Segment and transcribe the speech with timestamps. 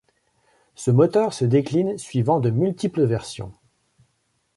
[0.73, 3.53] Ce moteur se décline suivant de multiples versions.